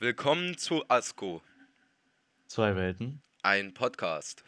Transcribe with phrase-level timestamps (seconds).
[0.00, 1.42] Willkommen zu ASCO,
[2.46, 3.20] Zwei Welten.
[3.42, 4.44] ein Podcast.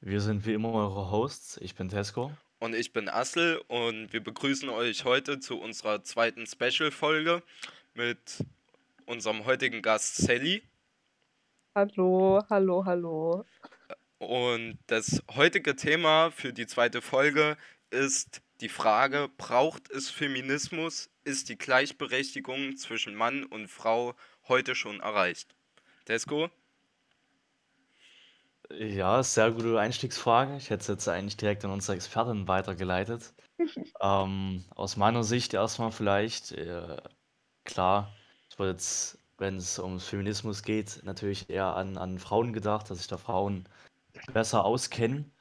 [0.00, 1.58] Wir sind wie immer eure Hosts.
[1.58, 2.32] Ich bin Tesco.
[2.60, 7.42] Und ich bin Assel und wir begrüßen euch heute zu unserer zweiten Special-Folge
[7.94, 8.44] mit
[9.06, 10.62] unserem heutigen Gast Sally.
[11.74, 13.44] Hallo, hallo, hallo.
[14.18, 17.56] Und das heutige Thema für die zweite Folge
[17.90, 21.10] ist die Frage, braucht es Feminismus?
[21.24, 24.14] Ist die Gleichberechtigung zwischen Mann und Frau
[24.50, 25.54] heute schon erreicht?
[26.04, 26.50] Tesco?
[28.72, 30.56] Ja, sehr gute Einstiegsfrage.
[30.56, 33.32] Ich hätte es jetzt eigentlich direkt an unsere Expertin weitergeleitet.
[34.00, 36.96] ähm, aus meiner Sicht erstmal vielleicht, äh,
[37.64, 38.12] klar,
[38.50, 42.98] es wird jetzt, wenn es ums Feminismus geht, natürlich eher an, an Frauen gedacht, dass
[42.98, 43.68] sich da Frauen
[44.32, 45.32] besser auskennen.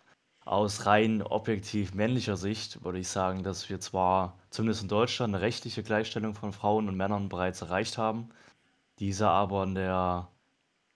[0.46, 5.44] Aus rein objektiv männlicher Sicht würde ich sagen, dass wir zwar zumindest in Deutschland eine
[5.44, 8.30] rechtliche Gleichstellung von Frauen und Männern bereits erreicht haben,
[9.00, 10.32] diese aber in der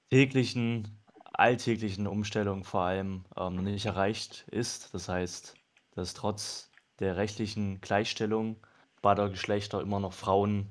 [0.09, 4.94] täglichen, alltäglichen Umstellung vor allem ähm, nicht erreicht ist.
[4.94, 5.56] Das heißt,
[5.92, 8.58] dass trotz der rechtlichen Gleichstellung
[9.02, 10.70] beider Geschlechter immer noch Frauen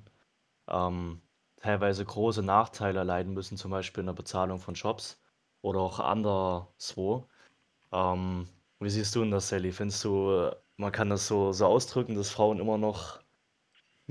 [0.68, 1.22] ähm,
[1.56, 5.20] teilweise große Nachteile erleiden müssen, zum Beispiel in der Bezahlung von Jobs
[5.62, 7.28] oder auch anderswo.
[7.92, 8.48] Ähm,
[8.80, 9.72] wie siehst du denn das, Sally?
[9.72, 13.21] Findest du, man kann das so, so ausdrücken, dass Frauen immer noch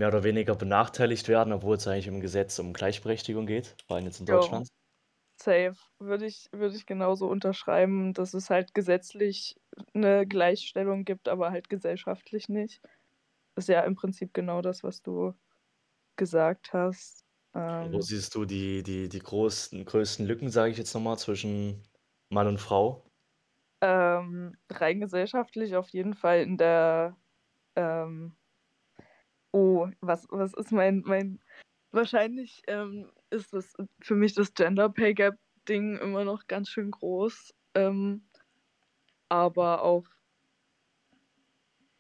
[0.02, 4.06] mehr oder weniger benachteiligt werden, obwohl es eigentlich im Gesetz um Gleichberechtigung geht, vor allem
[4.08, 4.68] jetzt in Jo, Deutschland?
[5.38, 5.78] safe.
[6.00, 9.56] Würde ich, würde ich genauso unterschreiben, dass es halt gesetzlich
[9.94, 12.82] eine Gleichstellung gibt, aber halt gesellschaftlich nicht.
[13.56, 15.34] Ist ja im Prinzip genau das, was du
[16.18, 17.26] gesagt hast.
[17.80, 21.84] Wo Ähm, siehst du die, die, die größten, größten Lücken, sage ich jetzt nochmal, zwischen
[22.30, 23.06] Mann und Frau?
[23.82, 27.18] ähm, rein gesellschaftlich auf jeden Fall in der,
[27.76, 28.38] ähm,
[29.52, 31.40] oh, was, was ist mein, mein,
[31.92, 35.38] wahrscheinlich ähm, ist das für mich das Gender Pay Gap
[35.68, 37.54] Ding immer noch ganz schön groß.
[37.76, 38.24] Ähm,
[39.30, 40.06] aber auch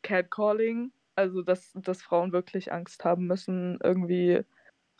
[0.01, 4.43] Catcalling, also dass, dass Frauen wirklich Angst haben müssen, irgendwie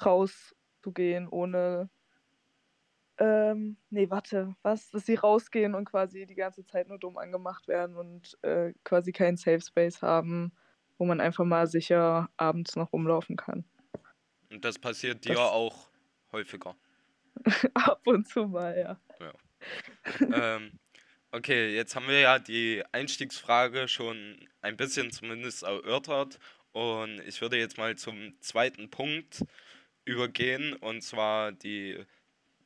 [0.03, 1.89] rauszugehen, ohne.
[3.17, 4.89] Ähm, nee, warte, was?
[4.89, 9.11] Dass sie rausgehen und quasi die ganze Zeit nur dumm angemacht werden und äh, quasi
[9.11, 10.53] keinen Safe Space haben,
[11.01, 13.65] wo man einfach mal sicher abends noch rumlaufen kann.
[14.51, 15.89] Und das passiert dir Das auch
[16.31, 16.75] häufiger.
[17.73, 18.99] ab und zu mal, ja.
[19.19, 20.55] Ja.
[20.55, 20.77] Ähm,
[21.31, 26.37] okay, jetzt haben wir ja die Einstiegsfrage schon ein bisschen zumindest erörtert
[26.71, 29.43] und ich würde jetzt mal zum zweiten Punkt
[30.05, 31.97] übergehen und zwar die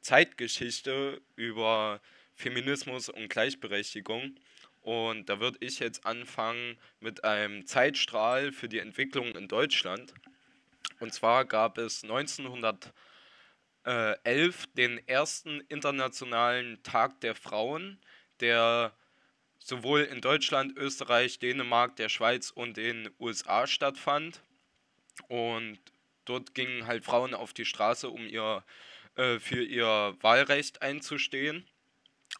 [0.02, 2.02] Zeitgeschichte über
[2.34, 4.36] Feminismus und Gleichberechtigung.
[4.86, 10.14] Und da würde ich jetzt anfangen mit einem Zeitstrahl für die Entwicklung in Deutschland.
[11.00, 12.94] Und zwar gab es 1911
[14.78, 18.00] den ersten internationalen Tag der Frauen,
[18.42, 18.94] der
[19.58, 24.44] sowohl in Deutschland, Österreich, Dänemark, der Schweiz und den USA stattfand.
[25.30, 25.80] Und
[26.26, 28.64] dort gingen halt Frauen auf die Straße, um ihr,
[29.16, 31.66] äh, für ihr Wahlrecht einzustehen.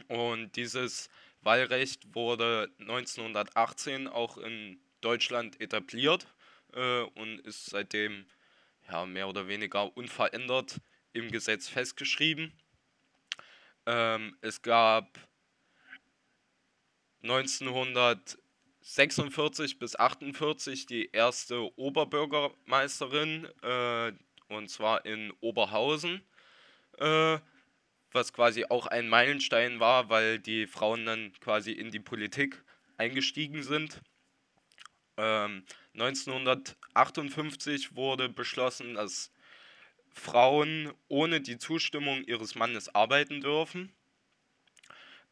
[0.10, 1.10] Und dieses
[1.46, 6.26] Wahlrecht wurde 1918 auch in Deutschland etabliert
[6.74, 8.26] äh, und ist seitdem
[8.90, 10.82] ja, mehr oder weniger unverändert
[11.14, 12.52] im Gesetz festgeschrieben.
[13.86, 15.20] Ähm, es gab
[17.22, 24.12] 1946 bis 48 die erste Oberbürgermeisterin, äh,
[24.48, 26.24] und zwar in Oberhausen,
[26.98, 27.38] äh,
[28.16, 32.64] was quasi auch ein Meilenstein war, weil die Frauen dann quasi in die Politik
[32.98, 34.02] eingestiegen sind.
[35.18, 39.32] Ähm, 1958 wurde beschlossen, dass
[40.14, 43.94] Frauen ohne die Zustimmung ihres Mannes arbeiten dürfen.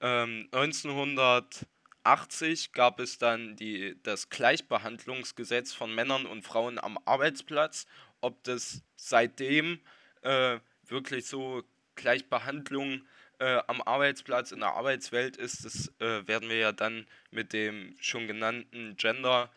[0.02, 7.86] Ähm, 1980 gab es dann die, das Gleichbehandlungsgesetz von Männern und Frauen am Arbeitsplatz.
[8.19, 9.80] Ob das seitdem
[10.22, 11.63] äh, wirklich so
[11.95, 13.04] Gleichbehandlung
[13.40, 17.95] äh, am Arbeitsplatz in der Arbeitswelt ist, das äh, werden wir ja dann mit dem
[18.00, 19.51] schon genannten Gender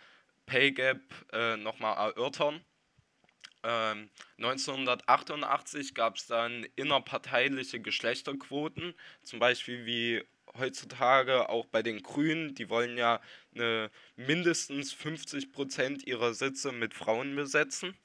[0.46, 1.00] Pay Gap
[1.32, 2.64] äh, nochmal erörtern.
[3.62, 8.94] Ähm, 1988 gab es dann innerparteiliche Geschlechterquoten,
[9.24, 10.22] zum Beispiel wie
[10.58, 13.20] heutzutage auch bei den Grünen, die wollen ja
[13.54, 17.96] eine, mindestens 50% ihrer Sitze mit Frauen besetzen.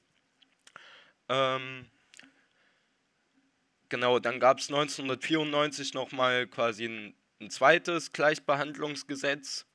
[1.28, 1.86] Ähm,
[3.92, 9.66] genau, dann gab es 1994 nochmal quasi ein, ein zweites Gleichbehandlungsgesetz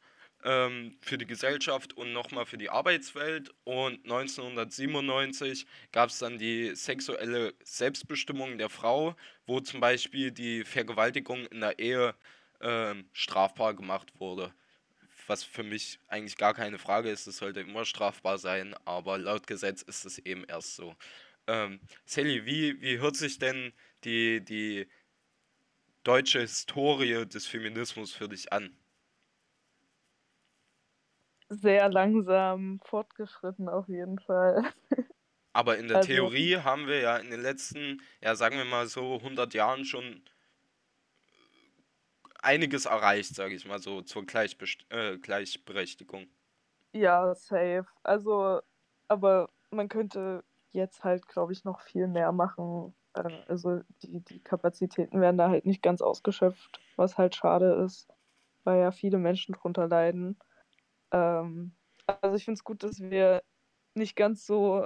[0.43, 3.53] ähm, für die Gesellschaft und nochmal für die Arbeitswelt.
[3.63, 9.15] Und 1997 gab es dann die sexuelle Selbstbestimmung der Frau,
[9.45, 12.15] wo zum Beispiel die Vergewaltigung in der Ehe
[12.59, 14.51] ähm, strafbar gemacht wurde.
[15.27, 19.45] Was für mich eigentlich gar keine Frage ist, es sollte immer strafbar sein, aber laut
[19.45, 20.95] Gesetz ist es eben erst so.
[21.45, 23.73] Ähm, Sally, wie, wie hört sich denn
[24.07, 24.87] die, die
[26.03, 28.75] deutsche Historie des Feminismus für dich an?
[31.49, 34.63] Sehr langsam fortgeschritten auf jeden Fall.
[35.53, 38.87] Aber in der also, Theorie haben wir ja in den letzten, ja sagen wir mal
[38.87, 40.21] so 100 Jahren schon
[42.41, 46.27] einiges erreicht, sage ich mal so, zur Gleichbest äh, Gleichberechtigung.
[46.93, 47.87] Ja, safe.
[48.03, 48.61] Also,
[49.07, 52.93] aber man könnte jetzt halt, glaube ich, noch viel mehr machen.
[53.17, 58.07] Äh, also die, die Kapazitäten werden da halt nicht ganz ausgeschöpft, was halt schade ist,
[58.63, 60.37] weil ja viele Menschen drunter leiden.
[61.11, 61.73] Ähm,
[62.05, 63.43] also ich finde es gut, dass wir
[63.95, 64.85] nicht ganz so.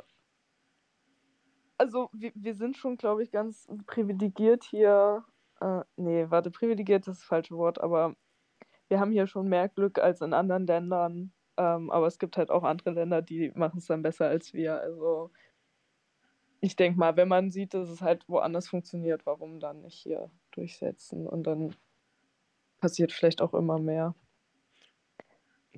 [1.77, 5.25] Also wir, wir sind schon, glaube ich, ganz privilegiert hier.
[5.59, 8.15] Äh, nee, warte, privilegiert ist das falsche Wort, aber
[8.87, 11.33] wir haben hier schon mehr Glück als in anderen Ländern.
[11.57, 14.79] Ähm, aber es gibt halt auch andere Länder, die machen es dann besser als wir.
[14.81, 15.31] Also
[16.61, 20.29] ich denke mal, wenn man sieht, dass es halt woanders funktioniert, warum dann nicht hier
[20.51, 21.27] durchsetzen?
[21.27, 21.75] Und dann
[22.79, 24.15] passiert vielleicht auch immer mehr.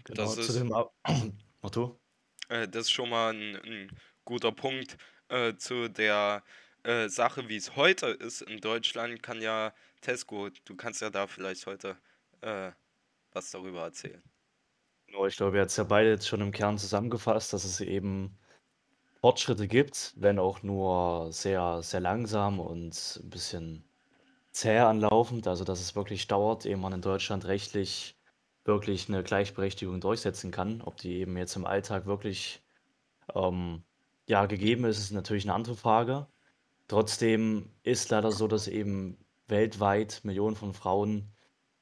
[0.03, 0.73] Genau, das ist, dem?
[2.49, 4.97] Äh, das ist schon mal ein, ein guter Punkt
[5.29, 6.43] äh, zu der
[6.83, 11.25] äh, Sache, wie es heute ist in Deutschland, kann ja Tesco, du kannst ja da
[11.25, 11.97] vielleicht heute
[12.41, 12.71] äh,
[13.31, 14.21] was darüber erzählen.
[15.07, 17.79] Genau, ich glaube, ihr habt es ja beide jetzt schon im Kern zusammengefasst, dass es
[17.79, 18.37] eben
[19.23, 23.85] Fortschritte gibt, wenn auch nur sehr, sehr langsam und ein bisschen
[24.51, 25.47] zäh anlaufend.
[25.47, 28.17] Also, dass es wirklich dauert, ehe man in Deutschland rechtlich
[28.65, 30.81] wirklich eine Gleichberechtigung durchsetzen kann.
[30.81, 32.61] Ob die eben jetzt im Alltag wirklich
[33.35, 33.83] ähm,
[34.27, 36.27] ja, gegeben ist, ist natürlich eine andere Frage.
[36.89, 39.17] Trotzdem ist leider so, dass eben
[39.47, 41.31] weltweit Millionen von Frauen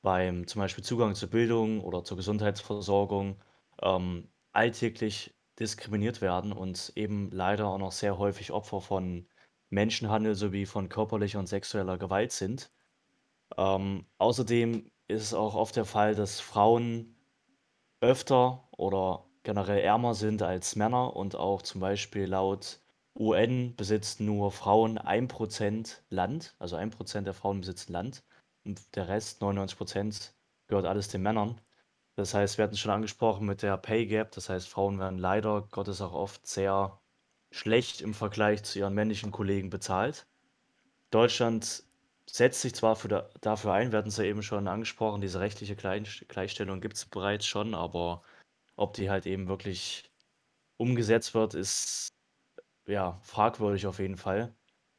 [0.04, 3.42] beim zum Beispiel Zugang zur Bildung oder zur Gesundheitsversorgung
[3.82, 9.28] ähm, alltäglich diskriminiert werden und eben leider auch noch sehr häufig Opfer von
[9.70, 12.72] Menschenhandel sowie von körperlicher und sexueller Gewalt sind.
[13.58, 17.16] Ähm, außerdem ist es auch oft der Fall, dass Frauen
[18.02, 22.80] öfter oder generell ärmer sind als Männer und auch zum Beispiel laut
[23.18, 28.24] UN besitzen nur Frauen 1% Land, also 1% der Frauen besitzen Land
[28.64, 30.32] und der Rest, 99%,
[30.68, 31.60] gehört alles den Männern.
[32.16, 35.18] Das heißt, wir hatten es schon angesprochen mit der Pay Gap, das heißt, Frauen werden
[35.18, 37.00] leider Gottes auch oft sehr
[37.52, 40.28] schlecht im Vergleich zu ihren männlichen Kollegen bezahlt.
[41.10, 41.84] Deutschland
[42.30, 45.76] setzt sich zwar für dafür ein, wir hatten es ja eben schon angesprochen, diese rechtliche
[45.76, 48.24] Gleichstellung gibt es bereits schon, aber
[48.76, 50.12] ob die halt eben wirklich
[50.78, 52.10] umgesetzt wird, ist
[52.88, 54.54] ja fragwürdig auf jeden Fall.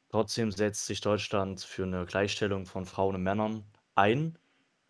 [0.09, 3.65] Trotzdem setzt sich Deutschland für eine Gleichstellung von Frauen und Männern
[3.95, 4.37] ein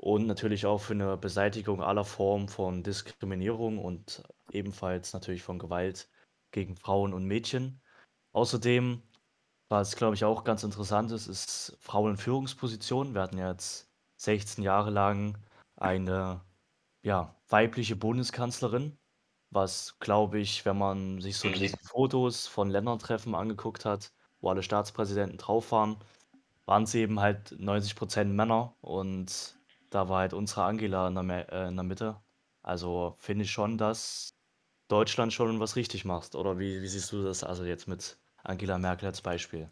[0.04, 4.22] und natürlich auch für eine Beseitigung aller Formen von Diskriminierung und
[4.52, 6.10] ebenfalls natürlich von Gewalt
[6.52, 7.82] gegen Frauen und Mädchen.
[8.34, 9.02] Außerdem
[9.70, 13.14] was, glaube ich, auch ganz interessant ist, ist Frauen in Führungspositionen.
[13.14, 15.38] Wir hatten jetzt 16 Jahre lang
[15.78, 16.42] eine
[17.02, 18.98] ja, weibliche Bundeskanzlerin,
[19.52, 24.12] was, glaube ich, wenn man sich so die Fotos von Ländertreffen angeguckt hat,
[24.42, 25.96] wo alle Staatspräsidenten drauf waren,
[26.66, 29.56] waren es eben halt 90 Prozent Männer und
[29.94, 32.22] da war halt unsere Angela in der, äh, in der Mitte.
[32.62, 34.34] Also finde ich schon, dass
[34.88, 36.36] Deutschland schon was richtig macht.
[36.36, 39.70] Oder wie, wie siehst du das also jetzt mit Angela Merkel als Beispiel.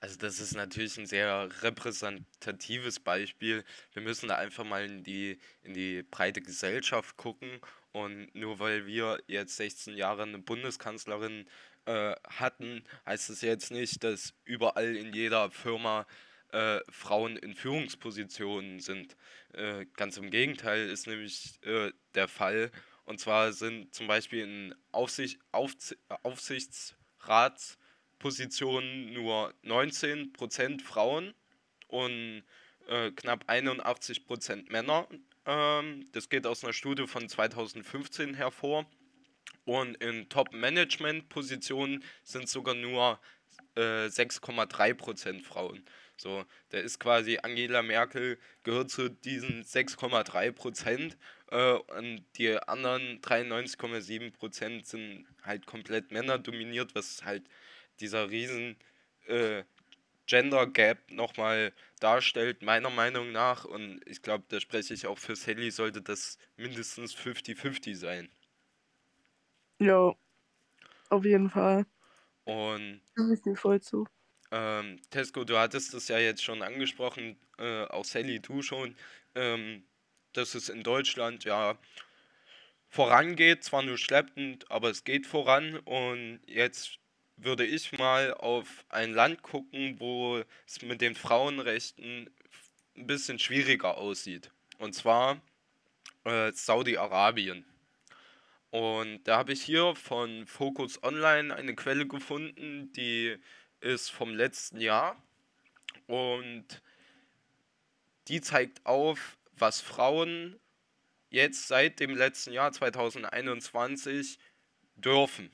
[0.00, 3.64] Also das ist natürlich ein sehr repräsentatives Beispiel.
[3.92, 7.60] Wir müssen da einfach mal in die, in die breite Gesellschaft gucken.
[7.92, 11.46] Und nur weil wir jetzt 16 Jahre eine Bundeskanzlerin
[11.86, 16.06] äh, hatten, heißt es jetzt nicht, dass überall in jeder Firma
[16.52, 19.16] äh, Frauen in Führungspositionen sind.
[19.52, 22.70] Äh, ganz im Gegenteil ist nämlich äh, der Fall.
[23.04, 27.78] Und zwar sind zum Beispiel in Aufsicht, Aufs Aufsichtsrats
[28.18, 31.34] Positionen nur 19% Frauen
[31.88, 32.42] und
[32.88, 35.06] äh, knapp 81% Männer.
[35.44, 38.86] Ähm, das geht aus einer Studie von 2015 hervor.
[39.64, 43.20] Und in Top-Management-Positionen sind sogar nur
[43.74, 45.84] äh, 6,3% Frauen.
[46.18, 51.16] So, da ist quasi Angela Merkel gehört zu diesen 6,3%
[51.50, 57.48] äh, und die anderen 93,7% sind halt komplett Männer dominiert, was halt
[58.00, 58.78] dieser riesen
[59.26, 59.64] äh,
[60.26, 63.64] Gender Gap nochmal darstellt, meiner Meinung nach.
[63.64, 68.30] Und ich glaube, da spreche ich auch für Sally, sollte das mindestens 50-50 sein.
[69.78, 70.14] Ja,
[71.10, 71.86] auf jeden Fall.
[72.46, 74.06] Und Stimme ich dir voll zu.
[74.50, 78.96] Ähm, Tesco, du hattest es ja jetzt schon angesprochen, äh, auch Sally, du schon,
[79.34, 79.84] ähm,
[80.32, 81.78] dass es in Deutschland ja
[82.88, 85.76] vorangeht, zwar nur schleppend, aber es geht voran.
[85.80, 86.98] Und jetzt
[87.36, 92.30] würde ich mal auf ein Land gucken, wo es mit den Frauenrechten
[92.96, 94.50] ein bisschen schwieriger aussieht.
[94.78, 95.40] Und zwar
[96.24, 97.64] äh, Saudi-Arabien.
[98.70, 103.36] Und da habe ich hier von Focus Online eine Quelle gefunden, die
[103.80, 105.20] ist vom letzten Jahr.
[106.06, 106.82] Und
[108.28, 110.58] die zeigt auf, was Frauen
[111.30, 114.38] jetzt seit dem letzten Jahr 2021
[114.96, 115.50] dürfen.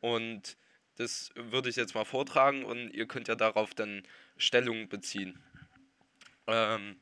[0.00, 0.56] Und
[0.96, 4.06] das würde ich jetzt mal vortragen und ihr könnt ja darauf dann
[4.36, 5.42] Stellung beziehen.
[6.46, 7.00] Ähm,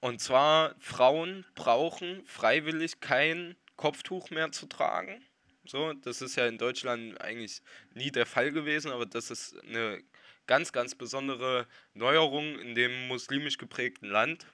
[0.00, 5.24] und zwar, Frauen brauchen freiwillig kein Kopftuch mehr zu tragen.
[5.68, 7.62] So, das ist ja in Deutschland eigentlich
[7.94, 10.02] nie der Fall gewesen, aber das ist eine
[10.46, 14.46] ganz, ganz besondere Neuerung in dem muslimisch geprägten Land.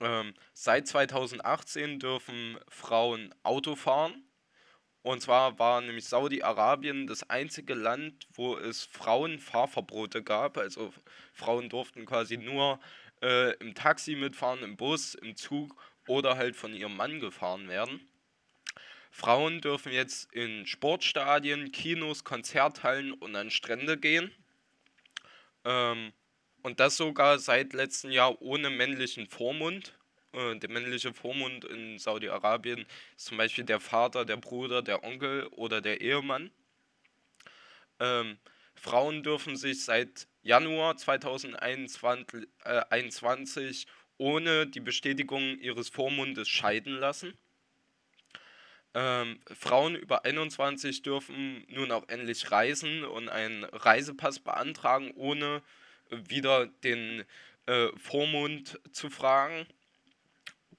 [0.00, 4.24] Ähm, seit 2018 dürfen Frauen Auto fahren
[5.02, 10.58] und zwar war nämlich Saudi-Arabien das einzige Land, wo es Frauenfahrverbote gab.
[10.58, 10.92] Also
[11.32, 12.78] Frauen durften quasi nur
[13.22, 15.74] äh, im Taxi mitfahren, im Bus, im Zug
[16.06, 18.09] oder halt von ihrem Mann gefahren werden.
[19.10, 24.32] Frauen dürfen jetzt in Sportstadien, Kinos, Konzerthallen und an Strände gehen.
[25.64, 26.12] Ähm,
[26.62, 29.98] und das sogar seit letztem Jahr ohne männlichen Vormund.
[30.32, 32.86] Äh, der männliche Vormund in Saudi-Arabien
[33.16, 36.50] ist zum Beispiel der Vater, der Bruder, der Onkel oder der Ehemann.
[37.98, 38.38] Ähm,
[38.74, 47.34] Frauen dürfen sich seit Januar 2021 äh, ohne die Bestätigung ihres Vormundes scheiden lassen.
[48.94, 55.62] Ähm, Frauen über 21 dürfen nun auch endlich reisen und einen Reisepass beantragen, ohne
[56.10, 57.24] wieder den
[57.66, 59.66] äh, Vormund zu fragen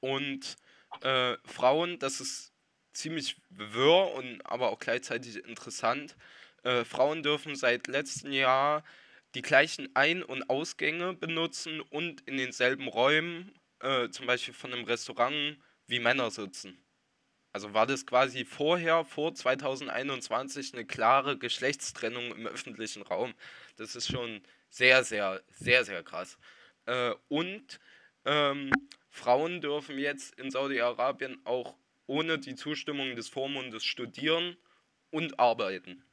[0.01, 0.57] und
[1.01, 2.51] äh, Frauen, das ist
[2.93, 6.17] ziemlich wirr und aber auch gleichzeitig interessant.
[6.63, 8.83] Äh, Frauen dürfen seit letztem Jahr
[9.35, 14.83] die gleichen Ein- und Ausgänge benutzen und in denselben Räumen, äh, zum Beispiel von einem
[14.83, 16.77] Restaurant, wie Männer sitzen.
[17.53, 23.33] Also war das quasi vorher, vor 2021, eine klare Geschlechtstrennung im öffentlichen Raum.
[23.75, 26.37] Das ist schon sehr, sehr, sehr, sehr krass.
[26.85, 27.79] Äh, und
[28.25, 28.71] ähm,
[29.09, 31.75] Frauen dürfen jetzt in Saudi-Arabien auch
[32.07, 34.57] ohne die Zustimmung des Vormundes studieren
[35.11, 36.03] und arbeiten,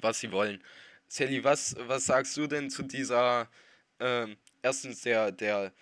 [0.00, 0.62] was sie wollen.
[1.08, 3.48] Sally, was, was sagst du denn zu dieser,
[3.98, 4.26] äh,
[4.62, 5.72] erstens der, der,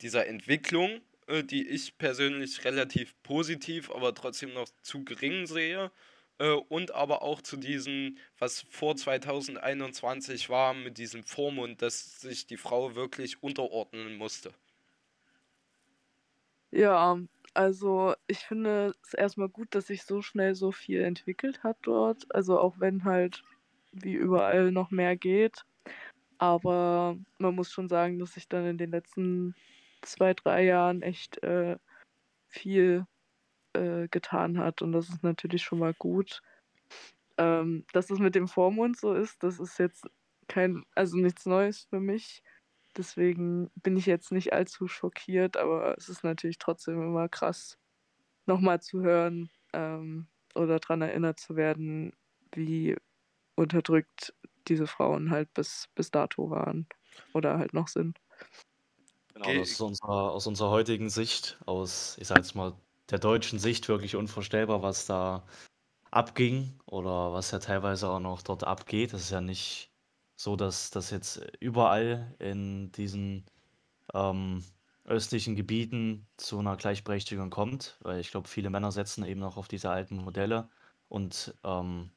[0.00, 1.00] dieser Entwicklung,
[1.42, 5.92] die ich persönlich relativ positiv, aber trotzdem noch zu gering sehe?
[6.38, 12.46] Äh, und aber auch zu diesem, was vor 2021 war, mit diesem Vormund, dass sich
[12.46, 14.54] die Frau wirklich unterordnen musste.
[16.70, 17.18] Ja,
[17.54, 22.26] also ich finde es erstmal gut, dass sich so schnell so viel entwickelt hat dort.
[22.34, 23.42] Also auch wenn halt
[23.92, 25.64] wie überall noch mehr geht.
[26.38, 29.54] Aber man muss schon sagen, dass sich dann in den letzten
[30.02, 31.78] zwei, drei Jahren echt äh,
[32.46, 33.06] viel
[33.74, 34.82] äh, getan hat.
[34.82, 36.42] Und das ist natürlich schon mal gut.
[37.36, 40.08] Ähm, dass es mit dem Vormund so ist, das ist jetzt
[40.48, 42.42] kein, also nichts Neues für mich.
[42.96, 47.78] Deswegen bin ich jetzt nicht allzu schockiert, aber es ist natürlich trotzdem immer krass,
[48.46, 52.12] nochmal zu hören ähm, oder daran erinnert zu werden,
[52.52, 52.96] wie
[53.54, 54.34] unterdrückt
[54.66, 56.88] diese Frauen halt bis, bis dato waren
[57.34, 58.18] oder halt noch sind.
[59.38, 62.74] Genau, das ist unserer, aus unserer heutigen Sicht, aus, ich sag jetzt mal,
[63.10, 65.46] der deutschen Sicht wirklich unvorstellbar, was da
[66.10, 69.12] abging oder was ja teilweise auch noch dort abgeht.
[69.12, 69.92] Das ist ja nicht
[70.36, 73.46] so, dass das jetzt überall in diesen
[74.14, 74.64] ähm,
[75.04, 79.68] östlichen Gebieten zu einer Gleichberechtigung kommt, weil ich glaube, viele Männer setzen eben noch auf
[79.68, 80.70] diese alten Modelle
[81.08, 82.12] und ähm,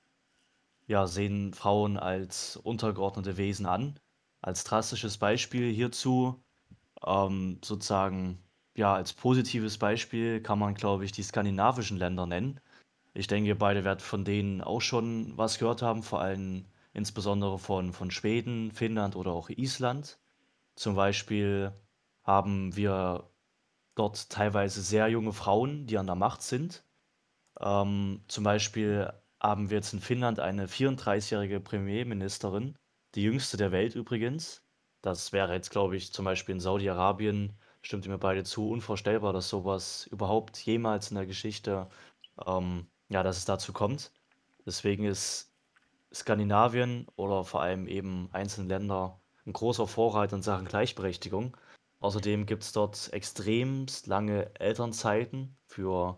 [0.88, 4.00] ja, sehen Frauen als untergeordnete Wesen an.
[4.42, 6.44] Als drastisches Beispiel hierzu,
[7.06, 8.40] ähm, sozusagen,
[8.76, 12.60] ja, als positives Beispiel kann man, glaube ich, die skandinavischen Länder nennen.
[13.14, 17.94] Ich denke, beide werdet von denen auch schon was gehört haben, vor allem insbesondere von,
[17.94, 20.20] von Schweden, Finnland oder auch Island.
[20.76, 21.74] Zum Beispiel
[22.24, 23.30] haben wir
[23.96, 26.86] dort teilweise sehr junge Frauen, die an der Macht sind.
[27.60, 32.78] Ähm, zum Beispiel haben wir jetzt in Finnland eine 34-jährige Premierministerin,
[33.16, 34.64] die jüngste der Welt übrigens.
[35.02, 39.34] Das wäre jetzt, glaube ich, zum Beispiel in Saudi-Arabien, stimmt ihr mir beide zu, unvorstellbar,
[39.34, 41.88] dass sowas überhaupt jemals in der Geschichte,
[42.46, 44.12] ähm, ja, dass es dazu kommt.
[44.66, 45.52] Deswegen ist
[46.14, 51.58] Skandinavien oder vor allem eben einzelne Länder ein großer Vorreiter in Sachen Gleichberechtigung.
[52.00, 56.18] Außerdem gibt es dort extremst lange Elternzeiten für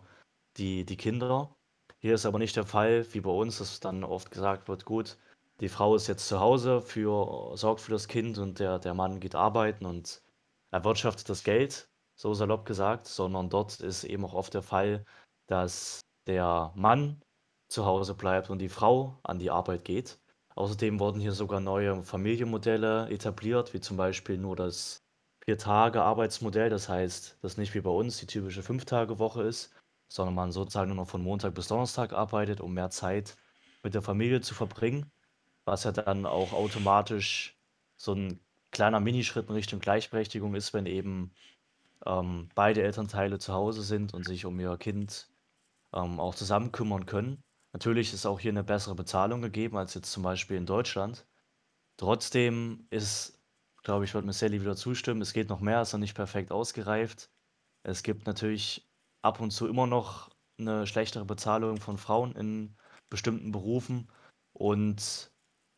[0.56, 1.54] die, die Kinder.
[1.98, 5.16] Hier ist aber nicht der Fall, wie bei uns, dass dann oft gesagt wird, gut,
[5.60, 9.20] die Frau ist jetzt zu Hause, für, sorgt für das Kind und der, der Mann
[9.20, 10.22] geht arbeiten und
[10.70, 15.04] erwirtschaftet das Geld, so salopp gesagt, sondern dort ist eben auch oft der Fall,
[15.46, 17.22] dass der Mann
[17.68, 20.18] zu Hause bleibt und die Frau an die Arbeit geht.
[20.56, 24.98] Außerdem wurden hier sogar neue Familienmodelle etabliert, wie zum Beispiel nur das
[25.44, 26.70] Vier-Tage-Arbeitsmodell.
[26.70, 29.72] Das heißt, dass nicht wie bei uns die typische Fünf-Tage-Woche ist,
[30.08, 33.36] sondern man sozusagen nur noch von Montag bis Donnerstag arbeitet, um mehr Zeit
[33.82, 35.10] mit der Familie zu verbringen,
[35.64, 37.56] was ja dann auch automatisch
[37.96, 38.40] so ein
[38.70, 41.32] kleiner Minischritt in Richtung Gleichberechtigung ist, wenn eben
[42.06, 45.28] ähm, beide Elternteile zu Hause sind und sich um ihr Kind
[45.94, 47.42] ähm, auch zusammen kümmern können.
[47.72, 51.26] Natürlich ist auch hier eine bessere Bezahlung gegeben als jetzt zum Beispiel in Deutschland.
[51.96, 53.40] Trotzdem ist,
[53.82, 56.52] glaube ich, wird mir Sally wieder zustimmen, es geht noch mehr, ist noch nicht perfekt
[56.52, 57.30] ausgereift.
[57.82, 58.88] Es gibt natürlich
[59.22, 62.76] ab und zu immer noch eine schlechtere Bezahlung von Frauen in
[63.10, 64.08] bestimmten Berufen.
[64.52, 65.32] Und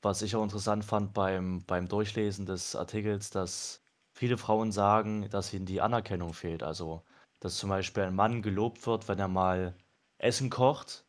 [0.06, 3.82] was ich auch interessant fand beim, beim Durchlesen des Artikels, dass
[4.12, 6.62] viele Frauen sagen, dass ihnen die Anerkennung fehlt.
[6.62, 7.02] Also,
[7.40, 9.74] dass zum Beispiel ein Mann gelobt wird, wenn er mal
[10.18, 11.04] Essen kocht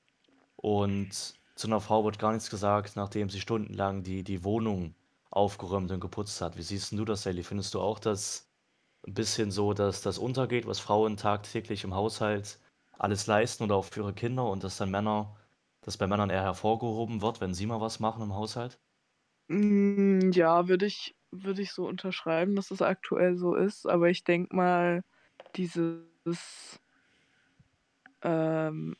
[0.55, 4.95] und zu einer Frau wird gar nichts gesagt, nachdem sie stundenlang die, die Wohnung
[5.31, 6.57] aufgeräumt und geputzt hat.
[6.57, 7.43] Wie siehst du das, Sally?
[7.43, 8.49] Findest du auch, dass
[9.07, 12.59] ein bisschen so, dass das untergeht, was Frauen tagtäglich im Haushalt
[12.97, 15.35] alles leisten oder auch für ihre Kinder und dass dann Männer,
[15.81, 18.79] dass bei Männern eher hervorgehoben wird, wenn sie mal was machen im Haushalt?
[19.49, 23.85] Mm, ja, würde ich, würde ich so unterschreiben, dass es aktuell so ist.
[23.87, 25.03] Aber ich denke mal,
[25.55, 26.79] dieses,
[28.21, 28.95] ähm,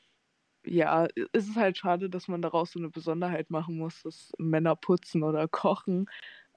[0.65, 4.75] ja, es ist halt schade, dass man daraus so eine Besonderheit machen muss, dass Männer
[4.75, 6.07] putzen oder kochen.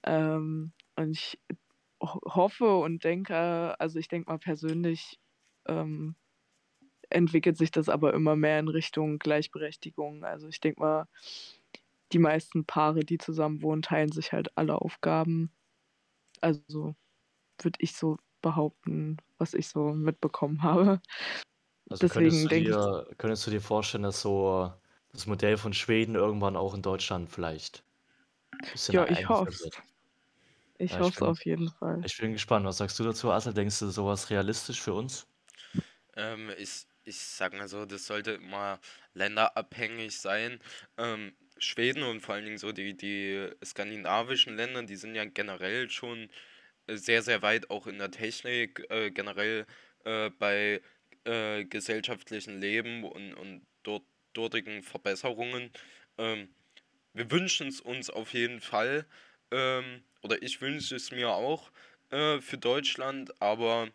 [0.04, 1.40] Ähm, und ich
[2.02, 5.20] hoffe und denke, also ich denke mal persönlich,
[5.68, 6.16] ähm,
[7.10, 10.24] entwickelt sich das aber immer mehr in Richtung Gleichberechtigung.
[10.24, 11.06] Also ich denke mal,
[12.12, 15.52] die meisten Paare, die zusammen wohnen, teilen sich halt alle Aufgaben.
[16.42, 16.96] Also
[17.62, 21.00] würde ich so behaupten, was ich so mitbekommen habe.
[21.90, 24.72] Also Deswegen könntest du dir, könntest du dir vorstellen, dass so
[25.12, 27.84] das Modell von Schweden irgendwann auch in Deutschland vielleicht
[28.64, 29.70] ein bisschen ja, ich hoffe?
[30.78, 32.06] Ich Ja, hoffe es auf jeden Fall.
[32.06, 32.66] ich bin gespannt.
[32.66, 33.54] Was sagst du dazu, Asel?
[33.54, 35.28] Denkst du, sowas realistisch für uns?
[36.14, 38.80] Ähm, ich, ich sag mal so, das sollte immer
[39.14, 40.60] länderabhängig sein.
[40.98, 45.90] Ähm, Schweden und vor allen Dingen so die, die skandinavischen Länder, die sind ja generell
[45.90, 46.30] schon
[46.88, 49.66] sehr, sehr weit auch in der Technik, äh, generell
[50.04, 50.80] äh, bei
[51.24, 55.70] äh, gesellschaftlichen Leben und, und dort, dortigen Verbesserungen.
[56.18, 56.48] Ähm,
[57.12, 59.06] wir wünschen es uns auf jeden Fall.
[59.50, 61.70] Ähm, oder ich wünsche es mir auch
[62.10, 63.88] äh, für Deutschland, aber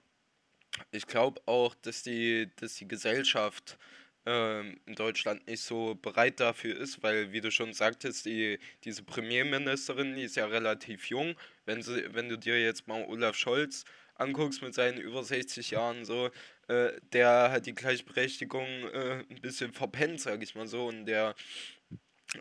[0.91, 3.77] ich glaube auch, dass die, dass die Gesellschaft
[4.25, 9.03] ähm, in Deutschland nicht so bereit dafür ist, weil, wie du schon sagtest, die, diese
[9.03, 11.35] Premierministerin, die ist ja relativ jung.
[11.65, 13.85] Wenn, sie, wenn du dir jetzt mal Olaf Scholz
[14.15, 16.31] anguckst mit seinen über 60 Jahren so,
[16.67, 20.87] äh, der hat die Gleichberechtigung äh, ein bisschen verpennt, sag ich mal so.
[20.87, 21.35] Und der,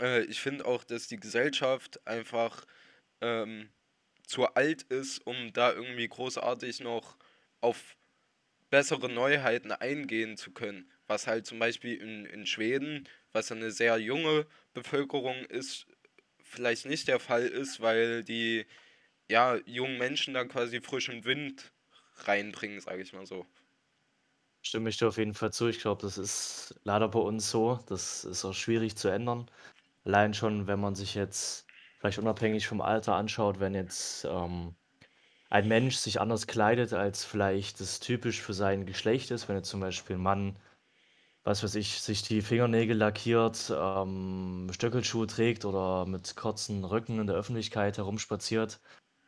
[0.00, 2.64] äh, ich finde auch, dass die Gesellschaft einfach
[3.20, 3.68] ähm,
[4.26, 7.18] zu alt ist, um da irgendwie großartig noch
[7.60, 7.96] auf
[8.70, 10.90] bessere Neuheiten eingehen zu können.
[11.06, 15.86] Was halt zum Beispiel in, in Schweden, was eine sehr junge Bevölkerung ist,
[16.42, 18.66] vielleicht nicht der Fall ist, weil die
[19.28, 21.72] ja, jungen Menschen da quasi frischen Wind
[22.16, 23.46] reinbringen, sage ich mal so.
[24.62, 25.68] Stimme ich dir auf jeden Fall zu.
[25.68, 27.78] Ich glaube, das ist leider bei uns so.
[27.86, 29.50] Das ist auch schwierig zu ändern.
[30.04, 31.66] Allein schon, wenn man sich jetzt
[31.98, 34.74] vielleicht unabhängig vom Alter anschaut, wenn jetzt ähm,
[35.50, 39.70] ein Mensch sich anders kleidet, als vielleicht das typisch für sein Geschlecht ist, wenn jetzt
[39.70, 40.58] zum Beispiel ein Mann,
[41.44, 47.26] was weiß ich, sich die Fingernägel lackiert, ähm, Stöckelschuhe trägt oder mit kurzen Rücken in
[47.26, 48.80] der Öffentlichkeit herumspaziert,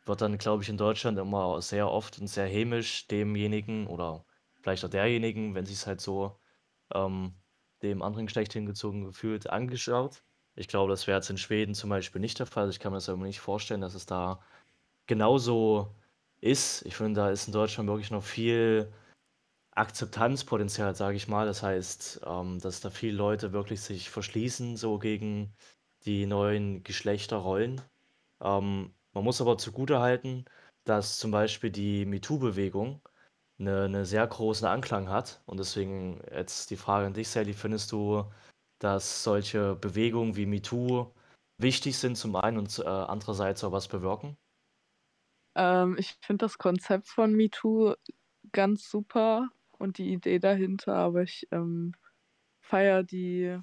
[0.05, 4.25] wird dann, glaube ich, in Deutschland immer sehr oft und sehr hämisch demjenigen oder
[4.61, 6.39] vielleicht auch derjenigen, wenn sich es halt so
[6.93, 7.35] ähm,
[7.83, 10.23] dem anderen Geschlecht hingezogen gefühlt, angeschaut.
[10.55, 12.69] Ich glaube, das wäre jetzt in Schweden zum Beispiel nicht der Fall.
[12.69, 14.41] Ich kann mir das aber nicht vorstellen, dass es da
[15.07, 15.95] genauso
[16.41, 16.85] ist.
[16.85, 18.91] Ich finde, da ist in Deutschland wirklich noch viel
[19.77, 21.45] Akzeptanzpotenzial, sage ich mal.
[21.45, 25.53] Das heißt, ähm, dass da viele Leute wirklich sich verschließen, so gegen
[26.05, 27.81] die neuen Geschlechterrollen.
[28.43, 30.45] Ähm, man muss aber zugutehalten,
[30.85, 33.01] dass zum Beispiel die MeToo-Bewegung
[33.59, 37.91] 'ne 'ne sehr großen Anklang hat und deswegen jetzt die Frage an dich, Sally: Findest
[37.91, 38.25] du,
[38.79, 41.13] dass solche Bewegungen wie MeToo
[41.59, 44.37] wichtig sind zum einen und, äh, andererseits auch was bewirken?
[45.55, 47.95] Ähm, ich finde das Konzept von MeToo
[48.51, 51.93] ganz super und die Idee dahinter, aber ich, ähm,
[52.61, 53.59] feiere die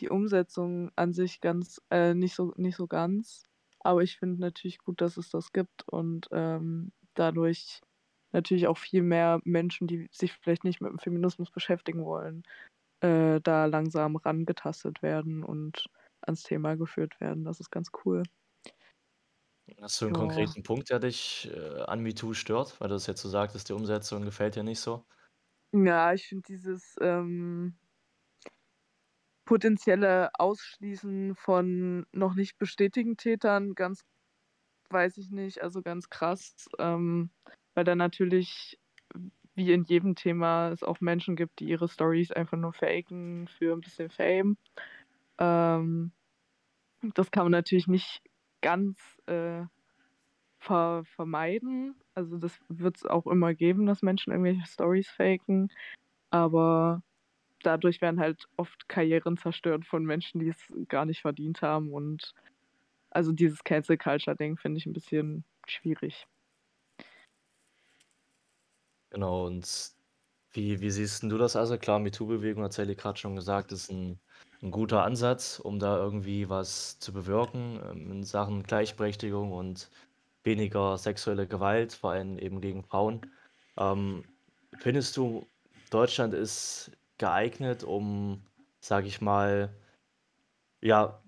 [0.00, 3.44] die Umsetzung an sich ganz äh, nicht so nicht so ganz.
[3.80, 7.80] Aber ich finde natürlich gut, dass es das gibt und, ähm, dadurch
[8.32, 12.42] natürlich auch viel mehr Menschen, die sich vielleicht nicht mit dem Feminismus beschäftigen wollen,
[13.02, 15.86] äh, da langsam rangetastet werden und
[16.22, 17.44] ans Thema geführt werden.
[17.44, 18.24] Das ist ganz cool.
[19.80, 20.12] Hast du 'n Ja.
[20.12, 23.72] konkreten Punkt, der dich, äh, an MeToo stört, weil du das jetzt so sagtest, die
[23.74, 25.04] Umsetzung gefällt dir nicht so?
[25.74, 27.78] Ja, ich finde dieses, ähm
[29.46, 34.02] potenzielle Ausschließen von noch nicht bestätigten Tätern ganz
[34.90, 37.30] weiß ich nicht, also ganz krass, ähm,
[37.74, 38.78] weil da natürlich
[39.56, 43.74] wie in jedem Thema es auch Menschen gibt, die ihre Storys einfach nur faken für
[43.74, 44.56] 'n bisschen Fame.
[45.38, 46.12] Ähm,
[47.14, 48.22] das kann man natürlich nicht
[48.62, 49.64] ganz, äh,
[50.68, 51.96] ver vermeiden.
[52.14, 55.70] Also, das wird's auch immer geben, dass Menschen irgendwelche Storys faken,
[56.30, 57.02] aber
[57.62, 62.34] dadurch werden halt oft Karrieren zerstört von Menschen, die es gar nicht verdient haben und
[63.10, 66.26] also, dieses Cancel Culture Ding finde ich 'n bisschen schwierig.
[69.12, 69.92] Genau und
[70.52, 71.78] wie wie siehst du das also?
[71.78, 74.20] Klar, MeToo-Bewegung, hat Sally grad schon gesagt, ist 'n
[74.62, 79.90] 'n guter Ansatz, um da irgendwie was zu bewirken, ähm, in Sachen Gleichberechtigung und
[80.44, 83.32] weniger sexuelle Gewalt, vor allem eben gegen Frauen.
[83.78, 84.24] Ähm,
[84.78, 85.50] findest du,
[85.90, 88.46] Deutschland ist geeignet, um,
[88.80, 89.78] sage ich mal
[90.82, 91.24] ja,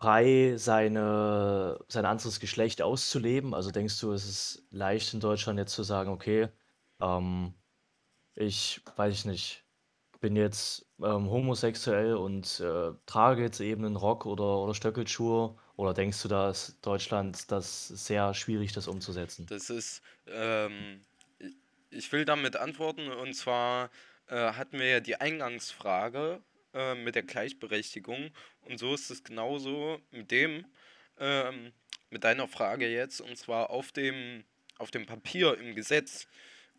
[0.00, 3.54] frei seine sein anderes Geschlecht auszuleben?
[3.54, 6.48] Also, denkst du, es ist leicht in Deutschland jetzt zu sagen: „Okay,
[7.00, 7.54] ähm,
[8.36, 9.66] ich weiß ich nicht,
[10.20, 15.94] bin jetzt, ähm, homosexuell und, äh, trage jetzt eben 'nen Rock oder oder Stöckelschuhe“, oder
[15.94, 19.46] denkst du, da ist Deutschland das sehr schwierig, das umzusetzen?
[19.46, 21.00] Das ist, ähm
[21.90, 23.88] ich will damit antworten und zwar,
[24.26, 26.40] äh, hatten wir ja die Eingangsfrage,
[26.72, 28.30] äh, mit der Gleichberechtigung
[28.62, 30.66] und so ist es genauso mit dem
[31.18, 31.72] ähm,
[32.10, 34.44] mit deiner Frage jetzt und zwar auf dem
[34.78, 36.26] auf dem Papier im Gesetz,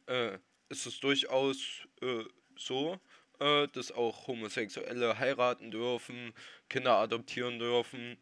[0.07, 0.37] äh,
[0.69, 1.57] ist es durchaus,
[2.01, 2.23] äh,
[2.57, 2.99] so,
[3.39, 6.33] äh, dass auch Homosexuelle heiraten dürfen,
[6.69, 8.17] Kinder adoptieren dürfen.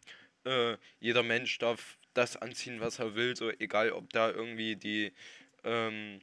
[0.45, 5.13] Äh, jeder Mensch darf das anziehen, was er will, so egal, ob da irgendwie die,
[5.63, 6.21] ähm,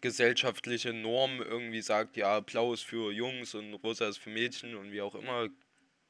[0.00, 4.92] gesellschaftliche Norm irgendwie sagt: „Ja, blau ist für Jungs und rosa ist für Mädchen“ und
[4.92, 5.48] wie auch immer.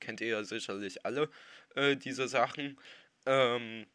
[0.01, 1.31] Kennt ihr ja sicherlich alle,
[1.77, 2.79] äh, diese Sachen.
[3.27, 3.87] Ähm,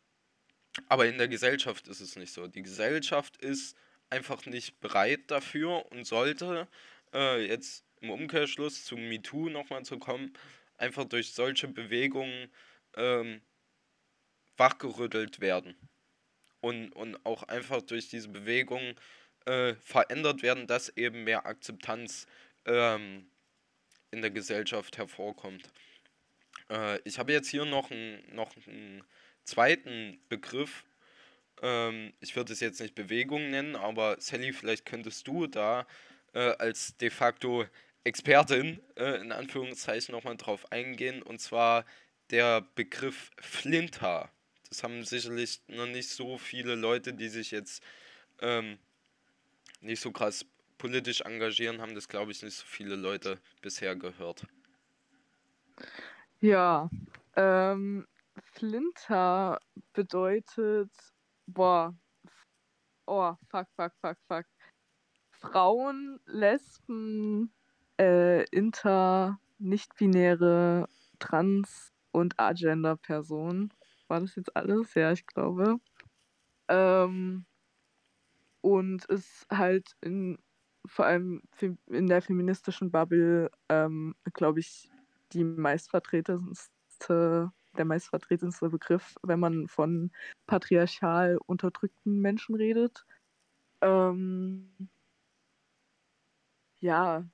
[0.89, 2.47] aber in der Gesellschaft ist es nicht so.
[2.47, 3.75] Die Gesellschaft ist
[4.09, 6.67] einfach nicht bereit dafür und sollte,
[7.13, 10.33] äh, jetzt im Umkehrschluss zu MeToo noch mal zu kommen,
[10.77, 12.49] einfach durch solche Bewegungen,
[12.97, 13.41] ähm
[14.59, 15.75] wachgerüttelt werden.
[16.61, 18.95] Und und auch einfach durch diese Bewegung,
[19.45, 22.27] äh, verändert werden, dass eben mehr Akzeptanz,
[22.65, 23.31] ähm,
[24.11, 25.69] in der Gesellschaft hervorkommt.
[26.71, 29.03] Äh, ich habe jetzt hier noch 'n noch 'n
[29.43, 30.19] 2.
[30.29, 30.85] Begriff.
[31.61, 35.87] Ähm, ich würde es jetzt nicht Bewegung nennen, aber Sally, vielleicht könntest du da,
[36.33, 37.65] äh, als de facto
[38.05, 41.85] Expertin, äh, in Anführungszeichen noch mal drauf eingehen, und zwar
[42.31, 44.29] der Begriff Flinter.
[44.69, 47.81] Das haben sicherlich noch nicht so viele Leute, die sich jetzt,
[48.41, 48.77] ähm,
[49.81, 50.45] nicht so krass
[50.77, 54.45] politisch engagieren, haben das, glaube ich, nicht so viele Leute bisher gehört.
[56.39, 56.89] Ja,
[57.35, 58.05] ähm,
[58.53, 59.59] Flinter
[59.93, 60.91] bedeutet
[61.47, 61.95] boah,
[63.05, 64.45] oh, fuck, fuck, fuck, fuck.
[65.31, 67.53] Frauen, Lesben,
[67.99, 70.87] äh, Inter, nicht-binäre,
[71.19, 73.73] Trans und Agender-Personen.
[74.07, 74.93] War das jetzt alles?
[74.93, 75.79] Ja, ich glaube.
[76.69, 77.45] Ähm
[78.63, 80.37] und ist halt in
[80.85, 81.41] vor allem
[81.87, 84.89] in der feministischen Bubble, ähm, glaube ich,
[85.33, 90.11] die meistvertretenste der meistvertretenste Begriff, wenn man von
[90.47, 93.05] patriarchal unterdrückten Menschen redet.
[93.81, 94.89] Ähm
[96.79, 97.25] ja,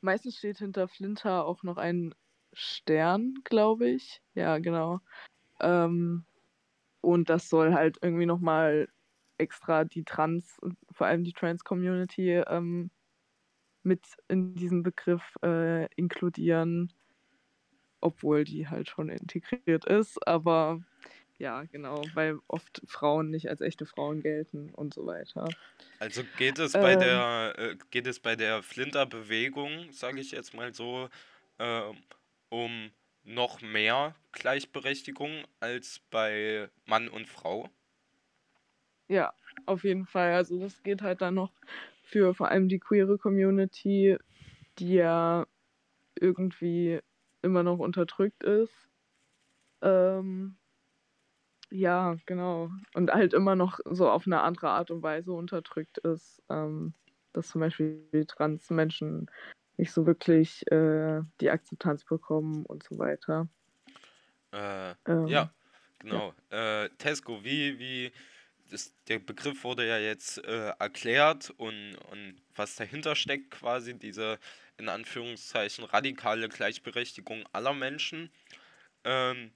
[0.00, 2.14] meistens steht hinter Flinter auch noch ein
[2.52, 4.22] Stern, glaube ich.
[4.34, 5.00] Ja, genau.
[5.60, 6.24] Ähm,
[7.02, 8.88] und das soll halt irgendwie noch mal
[9.38, 10.58] extra die Trans
[10.92, 12.90] vor allem die Trans-Community, ähm,
[13.82, 16.92] mit in diesen Begriff, äh, inkludieren
[18.00, 20.26] obwohl die halt schon integriert ist.
[20.26, 20.80] Aber
[21.38, 25.56] ja, genau, weil oft Frauen nicht als echte Frauen gelten und so weiter.
[25.98, 30.54] Also geht es bei Ähm, der äh, geht es bei der Flinter-Bewegung, sage ich jetzt
[30.54, 31.08] mal so,
[31.58, 31.96] ähm,
[32.50, 37.70] um noch mehr Gleichberechtigung als bei Mann und Frau?
[39.08, 39.32] ja,
[39.66, 40.32] auf jeden Fall.
[40.34, 41.52] Also das geht halt dann noch
[42.02, 44.16] für vor allem die queere Community,
[44.78, 45.46] die ja
[46.20, 47.00] irgendwie
[47.42, 48.88] immer noch unterdrückt ist.
[49.82, 50.58] Ähm,
[51.70, 52.70] ja, genau.
[52.94, 56.94] Und halt immer noch so auf eine andere Art und Weise unterdrückt ist, ähm,
[57.32, 59.30] dass zum Beispiel die Trans-Menschen
[59.80, 63.48] nicht so wirklich äh, die Akzeptanz bekommen und so weiter.
[64.52, 65.54] Äh, Ähm, ja, ja.
[65.98, 66.34] genau.
[66.50, 68.12] Äh, Tesco, wie, wie,
[68.70, 74.38] das, der Begriff wurde ja jetzt äh, erklärt und, und was dahinter steckt quasi, diese
[74.76, 78.30] in Anführungszeichen radikale Gleichberechtigung aller Menschen,
[79.04, 79.52] ähm,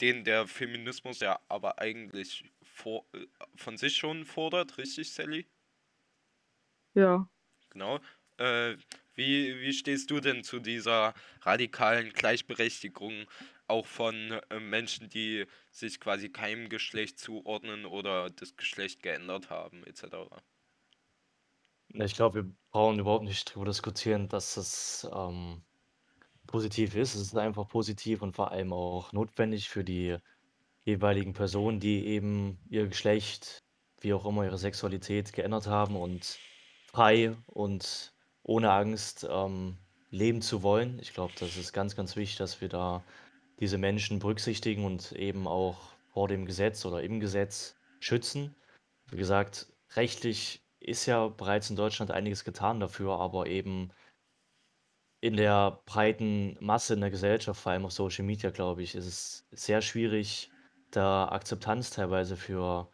[0.00, 5.46] den der Feminismus ja aber eigentlich vor, äh, von sich schon fordert, richtig, Sally?
[6.94, 7.28] Ja.
[7.70, 8.00] Genau.
[8.38, 8.76] Äh,
[9.14, 13.26] wie, wie stehst du denn zu dieser radikalen Gleichberechtigung
[13.66, 14.14] auch von
[14.50, 20.04] äh, Menschen, die sich quasi keinem Geschlecht zuordnen oder das Geschlecht geändert haben, etc.?
[21.88, 25.62] Ich glaube, wir brauchen überhaupt nicht drüber diskutieren, dass das ähm,
[26.46, 27.14] positiv ist.
[27.14, 30.16] Es ist einfach positiv und vor allem auch notwendig für die
[30.84, 33.62] jeweiligen Personen, die eben ihr Geschlecht,
[34.00, 36.38] wie auch immer ihre Sexualität geändert haben und
[36.86, 38.13] frei und
[38.44, 39.76] ohne Angst ähm,
[40.10, 40.98] leben zu wollen.
[41.00, 43.02] Ich glaube, das ist ganz, ganz wichtig, dass wir da
[43.58, 45.76] diese Menschen berücksichtigen und eben auch
[46.12, 48.54] vor dem Gesetz oder im Gesetz schützen.
[49.10, 53.90] Wie gesagt, rechtlich ist ja bereits in Deutschland einiges getan dafür, aber eben
[55.20, 59.06] in der breiten Masse in der Gesellschaft, vor allem auf Social Media, glaube ich, ist
[59.06, 60.50] es sehr schwierig,
[60.90, 62.88] da Akzeptanz teilweise für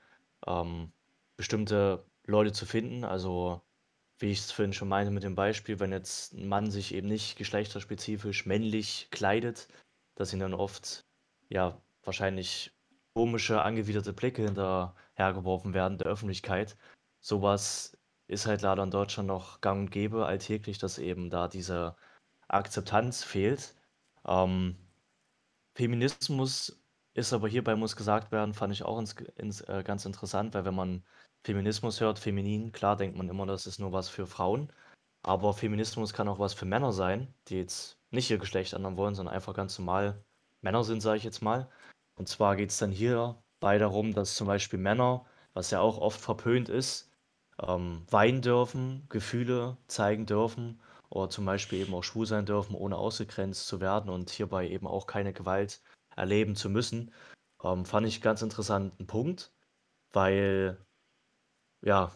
[0.47, 0.93] ähm,
[1.37, 3.05] bestimmte Leute zu finden.
[3.05, 3.61] Also,
[4.21, 7.09] wie ich es vorhin schon meinte mit dem Beispiel, wenn jetzt ein Mann sich eben
[7.09, 9.69] nicht geschlechterspezifisch männlich kleidet,
[10.15, 11.07] dass ihm dann oft,
[11.49, 12.73] ja, wahrscheinlich
[13.15, 16.77] komische, angewiderte Blicke hinterhergeworfen werden der Öffentlichkeit.
[17.21, 17.97] Sowas
[18.29, 21.97] ist halt leider in Deutschland noch gang und gäbe alltäglich, dass eben da diese
[22.49, 23.75] Akzeptanz fehlt.
[24.27, 24.77] Ähm,
[25.75, 26.81] Feminismus
[27.15, 30.65] ist aber hierbei muss gesagt werden, fand ich auch ins, ins, äh, ganz interessant, weil
[30.65, 31.05] wenn man
[31.45, 34.73] Feminismus hört, feminin, klar denkt man immer, das ist nur was für Frauen.
[35.23, 39.15] Aber Feminismus kann auch was für Männer sein, die jetzt nicht ihr Geschlecht ändern wollen,
[39.15, 40.23] sondern einfach ganz normal
[40.63, 41.71] Männer sind, sage ich jetzt mal.
[42.17, 46.21] Und zwar geht es dann hierbei darum, dass zum Beispiel Männer, was ja auch oft
[46.21, 47.11] verpönt ist,
[47.63, 52.97] ähm, weinen dürfen, Gefühle zeigen dürfen oder zum Beispiel eben auch schwul sein dürfen, ohne
[52.97, 55.83] ausgegrenzt zu werden und hierbei eben auch keine Gewalt
[56.17, 57.13] erleben zu müssen.
[57.63, 59.53] Ähm, fand ich ganz interessanten Punkt,
[60.13, 60.79] weil,
[61.83, 62.13] ja,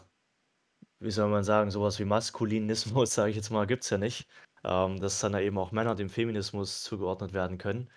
[0.99, 4.27] wie soll man sagen, sowas wie Maskulinismus, sage ich jetzt mal, gibt es ja nicht.
[4.63, 7.89] Ähm, dass dann da eben auch Männer dem Feminismus zugeordnet werden können.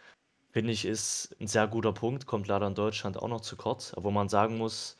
[0.52, 3.94] Finde ich, ist ein sehr guter Punkt, kommt leider in Deutschland auch noch zu kurz,
[3.96, 4.98] wo man sagen muss,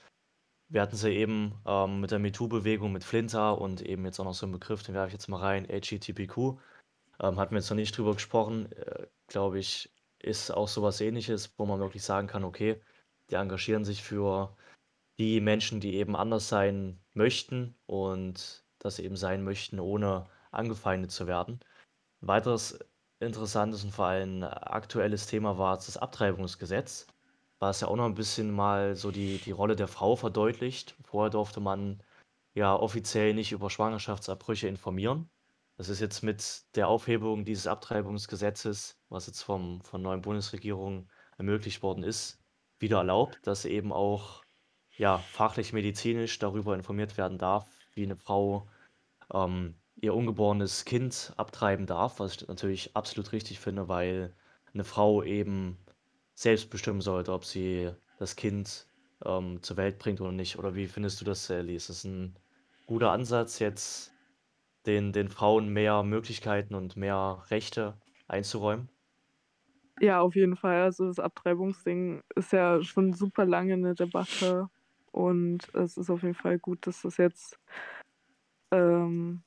[0.68, 4.34] wir hatten sie eben ähm, mit der MeToo-Bewegung, mit Flinter und eben jetzt auch noch
[4.34, 6.58] so einen Begriff, den werfe ich jetzt mal rein, LGTBQ.
[7.20, 11.54] Ähm, hatten wir jetzt noch nicht drüber gesprochen, äh, glaube ich, ist auch sowas ähnliches,
[11.58, 12.80] wo man wirklich sagen kann, okay,
[13.30, 14.56] die engagieren sich für
[15.18, 21.26] die Menschen, die eben anders sein möchten und das eben sein möchten, ohne angefeindet zu
[21.26, 21.60] werden.
[22.22, 22.78] Ein weiteres
[23.20, 27.06] interessantes und vor allem aktuelles Thema war das Abtreibungsgesetz,
[27.58, 30.96] was ja auch noch ein bisschen mal so die, die Rolle der Frau verdeutlicht.
[31.04, 32.00] Vorher durfte man
[32.54, 35.28] ja offiziell nicht über Schwangerschaftsabbrüche informieren.
[35.76, 41.82] Das ist jetzt mit der Aufhebung dieses Abtreibungsgesetzes, was jetzt vom, von neuen Bundesregierung ermöglicht
[41.82, 42.40] worden ist,
[42.80, 44.42] wieder erlaubt, dass eben auch
[44.98, 48.68] ja, fachlich medizinisch darüber informiert werden darf, wie eine Frau
[49.32, 54.34] ähm, ihr ungeborenes Kind abtreiben darf, was ich natürlich absolut richtig finde, weil
[54.74, 55.78] eine Frau eben
[56.34, 58.86] selbst bestimmen sollte, ob sie das Kind
[59.24, 60.58] ähm, zur Welt bringt oder nicht.
[60.58, 61.50] Oder wie findest du das?
[61.50, 62.36] Ist das ein
[62.86, 64.12] guter Ansatz, jetzt
[64.86, 68.88] den, den Frauen mehr Möglichkeiten und mehr Rechte einzuräumen?
[70.00, 70.82] Ja, auf jeden Fall.
[70.82, 74.68] Also das Abtreibungsding ist ja schon super lange eine Debatte
[75.12, 77.58] und es ist auf jeden Fall gut, dass das jetzt
[78.70, 79.42] ähm,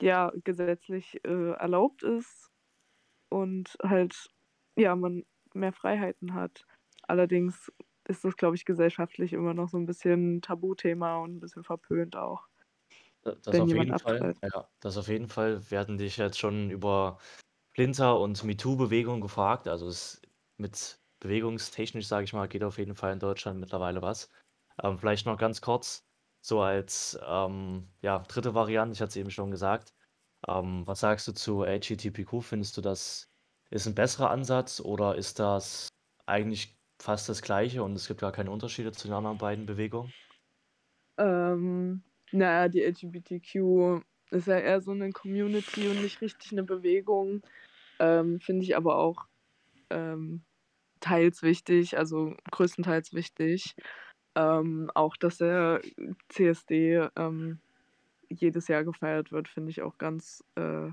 [0.00, 2.50] ja gesetzlich äh, erlaubt ist
[3.30, 4.28] und halt
[4.76, 6.66] ja man mehr Freiheiten hat.
[7.04, 7.72] Allerdings
[8.08, 12.16] ist das, glaube ich, gesellschaftlich immer noch so ein bisschen Tabuthema und ein bisschen verpönt
[12.16, 12.48] auch,
[13.22, 15.70] Da- Das wenn auf jeden Fall, ja, das auf jeden Fall.
[15.70, 17.18] Wir hatten dich jetzt schon über
[17.74, 19.68] Flinter und MeToo-Bewegung gefragt.
[19.68, 20.22] Also es
[20.58, 24.30] mit bewegungstechnisch, sage ich mal, geht auf jeden Fall in Deutschland mittlerweile was.
[24.82, 26.04] Ähm, vielleicht noch ganz kurz,
[26.40, 29.94] so als ähm, ja, dritte Variante, ich hatte es eben schon gesagt.
[30.48, 32.42] Ähm, was sagst du zu LGTBQ?
[32.42, 33.30] Findest du, das
[33.70, 35.88] ist ein besserer Ansatz oder ist das
[36.26, 40.12] eigentlich fast das gleiche und es gibt gar keine Unterschiede zu den anderen beiden Bewegungen?
[41.18, 47.42] Ähm, naja, die LGBTQ ist ja eher so eine Community und nicht richtig eine Bewegung.
[47.98, 49.26] Ähm, Finde ich aber auch
[49.90, 50.42] ähm,
[51.00, 53.74] teils wichtig, also größtenteils wichtig.
[54.34, 55.82] Ähm, auch, dass der
[56.28, 57.60] CSD ähm,
[58.28, 60.90] jedes Jahr gefeiert wird, finde ich auch ganz äh,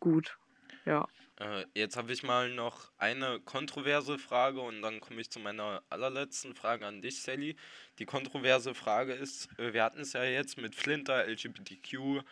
[0.00, 0.38] gut.
[0.84, 1.08] Ja.
[1.36, 5.82] Äh, jetzt habe ich mal noch eine kontroverse Frage und dann komme ich zu meiner
[5.88, 7.56] allerletzten Frage an dich, Sally.
[7.98, 12.22] Die kontroverse Frage ist, äh, wir hatten es ja jetzt mit Flinter, LGBTQ,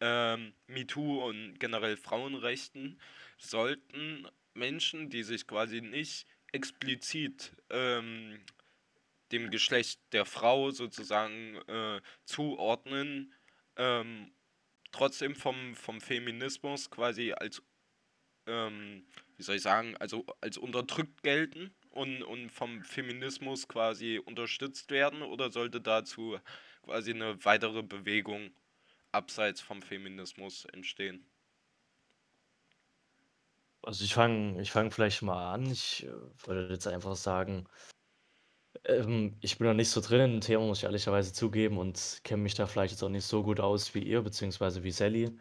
[0.00, 3.00] ähm, MeToo und generell Frauenrechten.
[3.38, 8.40] Sollten Menschen, die sich quasi nicht explizit ähm,
[9.32, 13.34] dem Geschlecht der Frau sozusagen äh, zuordnen,
[13.76, 14.34] ähm,
[14.92, 17.62] trotzdem vom, vom Feminismus quasi als,
[18.46, 24.90] ähm, wie soll ich sagen, also als unterdrückt gelten und, und vom Feminismus quasi unterstützt
[24.90, 26.38] werden oder sollte dazu
[26.82, 28.54] quasi eine weitere Bewegung
[29.12, 31.30] abseits vom Feminismus entstehen?
[33.82, 35.70] Also ich fange ich fang vielleicht mal an.
[35.70, 36.12] Ich äh,
[36.46, 37.66] würde jetzt einfach sagen,
[38.86, 42.20] ähm, ich bin noch nicht so drin in dem Thema, muss ich ehrlicherweise zugeben und
[42.24, 45.36] kenne mich da vielleicht jetzt auch nicht so gut aus wie ihr, beziehungsweise wie Sally.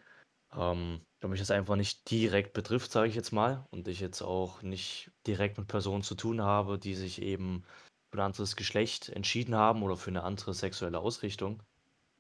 [0.54, 4.22] Ähm, da mich das einfach nicht direkt betrifft, sage ich jetzt mal, und ich jetzt
[4.22, 7.64] auch nicht direkt mit Personen zu tun habe, die sich eben
[8.12, 11.64] für ein anderes Geschlecht entschieden haben oder für eine andere sexuelle Ausrichtung.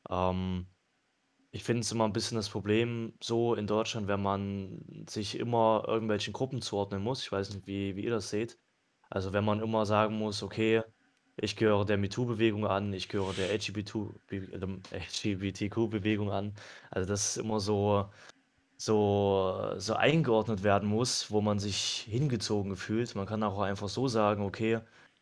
[0.10, 0.68] Ähm,
[1.52, 5.86] ich finde es immer ein bisschen das Problem so in Deutschland, wenn man sich immer
[5.88, 7.22] irgendwelchen Gruppen zuordnen muss.
[7.22, 8.60] Ich weiß nicht, wie, wie ihr das seht.
[9.10, 10.84] Also wenn man immer sagen muss, okay,
[11.38, 16.54] ich gehöre der MeToo-Bewegung an, ich gehöre der LGBTQ-Bewegung an.
[16.92, 18.10] Also das ist immer so,
[18.78, 23.16] so, so eingeordnet werden muss, wo man sich hingezogen fühlt.
[23.16, 24.80] Man kann auch einfach so sagen, okay,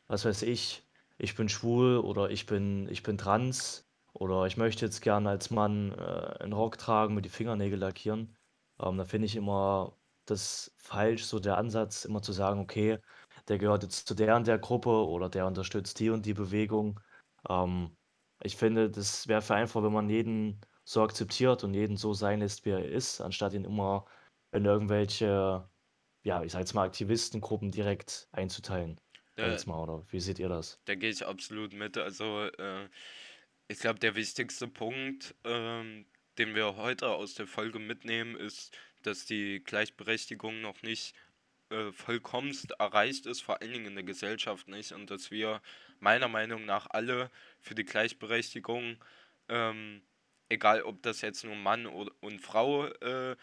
[0.07, 0.83] was weiß ich,
[1.17, 5.51] ich bin schwul oder ich bin, ich bin trans oder ich möchte jetzt gerne als
[5.51, 8.35] Mann äh, einen Rock tragen, mit die Fingernägel lackieren.
[8.79, 12.99] Ähm, da finde ich immer das falsch, so der Ansatz, immer zu sagen, okay,
[13.47, 16.99] der gehört jetzt zu der und der Gruppe oder der unterstützt die und die Bewegung.
[17.49, 17.95] Ähm,
[18.43, 22.39] ich finde, das wäre für einfach, wenn man jeden so akzeptiert und jeden so sein
[22.39, 24.05] lässt, wie er ist, anstatt ihn immer
[24.51, 25.69] in irgendwelche,
[26.23, 28.99] ja, ich sag jetzt mal, Aktivistengruppen direkt einzuteilen.
[29.35, 30.81] Äh, jetzt mal, oder wie seht ihr das?
[30.85, 31.97] da gehe ich absolut mit.
[31.97, 32.89] Also äh,
[33.67, 36.05] ich glaube, der wichtigste Punkt, ähm,
[36.37, 41.15] den wir heute aus der Folge mitnehmen, ist, dass die Gleichberechtigung noch nicht
[41.73, 45.61] äh, vollkommenst erreicht ist, vor allen Dingen in der Gesellschaft nicht, und dass wir
[45.99, 48.97] meiner Meinung nach alle für die Gleichberechtigung,
[49.49, 50.03] ähm,
[50.49, 53.35] egal ob das jetzt nur Mann oder, und Frau äh,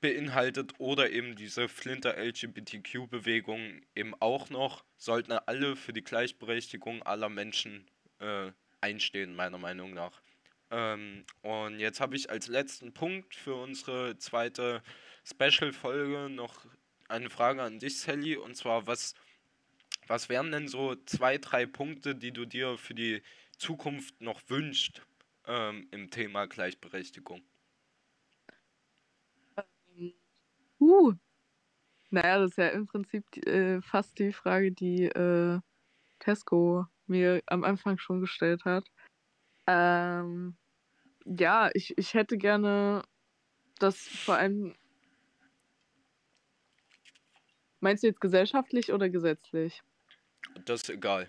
[0.00, 7.28] beinhaltet oder eben diese Flinter LGBTQ-Bewegung eben auch noch, sollten alle für die Gleichberechtigung aller
[7.28, 7.88] Menschen
[8.20, 10.20] äh, einstehen, meiner Meinung nach.
[10.70, 14.82] Ähm, und jetzt habe ich als letzten Punkt für unsere zweite
[15.24, 16.66] Special-Folge noch
[17.08, 19.14] eine Frage an dich, Sally, und zwar, was,
[20.06, 23.22] was wären denn so zwei, drei Punkte, die du dir für die
[23.56, 25.02] Zukunft noch wünschst
[25.46, 27.42] ähm, im Thema Gleichberechtigung?
[30.80, 31.12] Uh,
[32.10, 35.60] naja, das ist ja im Prinzip äh, fast die Frage, die äh,
[36.20, 38.84] Tesco mir am Anfang schon gestellt hat.
[39.66, 40.56] Ähm,
[41.24, 43.02] ja, ich, ich hätte gerne,
[43.78, 44.74] dass vor allem.
[47.80, 49.82] Meinst du jetzt gesellschaftlich oder gesetzlich?
[50.66, 51.28] Das ist egal.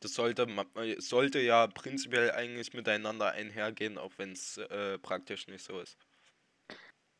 [0.00, 0.44] Das sollte,
[0.76, 5.98] äh, sollte ja prinzipiell eigentlich miteinander einhergehen, auch wenn es äh, praktisch nicht so ist.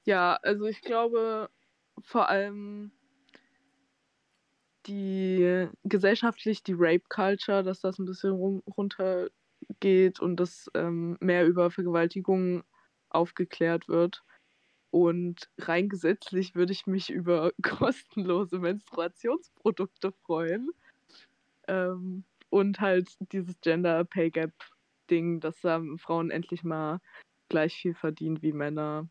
[0.04, 1.50] Ja, also ich glaube
[2.02, 2.92] vor allem
[4.87, 11.46] die gesellschaftlich die Rape Culture, dass das ein bisschen rum, runtergeht und dass ähm, mehr
[11.46, 12.62] über Vergewaltigungen
[13.10, 14.23] aufgeklärt wird.
[14.91, 20.71] Und rein gesetzlich würde ich mich über kostenlose Menstruationsprodukte freuen.
[21.69, 24.53] Ähm, und halt dieses Gender Pay Gap
[25.11, 27.01] Ding, dass ähm, Frauen endlich mal
[27.49, 29.09] gleich viel verdienen wie Männer.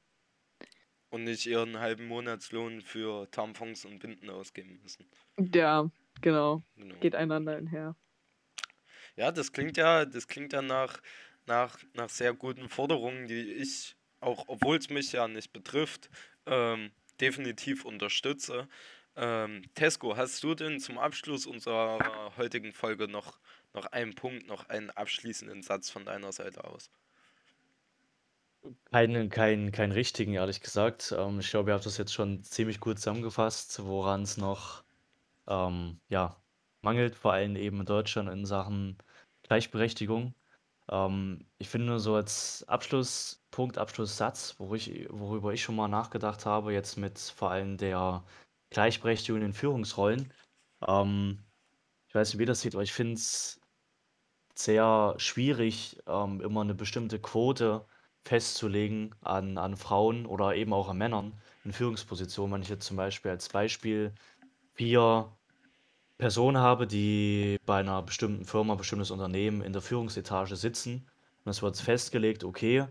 [1.09, 5.09] Und nicht ihren halben Monatslohn für Tampons und Binden ausgeben müssen.
[5.53, 5.89] Ja,
[6.21, 6.63] genau.
[6.75, 6.95] Genau.
[6.99, 7.95] Geht einander einher.
[9.15, 11.01] Ja, das klingt ja, das klingt ja nach,
[11.45, 16.09] nach, nach sehr guten Forderungen, die ich, auch obwohl es mich ja nicht betrifft,
[16.45, 18.67] ähm, definitiv unterstütze.
[19.15, 23.39] Ähm, Tesco, hast du denn zum Abschluss unserer heutigen Folge noch,
[23.73, 26.91] noch einen Punkt, noch einen abschließenden Satz von deiner Seite aus?
[28.91, 31.13] Keinen keinen keinen richtigen, ehrlich gesagt.
[31.17, 34.83] Ähm, ich glaube, ihr habt das jetzt schon ziemlich gut zusammengefasst, woran es noch,
[35.47, 36.41] ähm, ja,
[36.81, 38.97] mangelt, vor allem eben in Deutschland in Sachen
[39.43, 40.35] Gleichberechtigung.
[40.89, 46.45] Ähm, ich finde nur so als Abschlusspunkt, Abschlusssatz, worüber ich worüber ich schon mal nachgedacht
[46.45, 48.23] habe, jetzt mit vor allem der
[48.71, 50.33] Gleichberechtigung in Führungsrollen.
[50.87, 51.43] Ähm,
[52.07, 53.61] ich weiß nicht, wie ihr das seht, aber ich finde es
[54.55, 57.85] sehr schwierig, ähm, immer eine bestimmte Quote
[58.25, 62.53] festzulegen an, an Frauen oder eben auch an Männern in Führungspositionen.
[62.53, 64.13] Wenn ich jetzt zum Beispiel als Beispiel
[64.73, 65.35] vier
[66.19, 71.07] Personen habe, die bei einer bestimmten Firma, bestimmtes Unternehmen in der Führungsetage sitzen
[71.45, 72.85] und es wird festgelegt, okay,